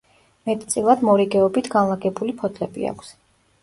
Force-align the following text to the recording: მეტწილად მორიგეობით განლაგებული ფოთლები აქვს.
მეტწილად 0.49 1.05
მორიგეობით 1.11 1.71
განლაგებული 1.79 2.39
ფოთლები 2.43 2.93
აქვს. 2.95 3.19